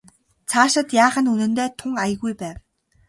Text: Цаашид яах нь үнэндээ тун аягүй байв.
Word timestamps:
Цаашид 0.49 0.89
яах 1.05 1.15
нь 1.21 1.31
үнэндээ 1.33 1.67
тун 1.79 1.93
аягүй 2.03 2.33
байв. 2.41 2.57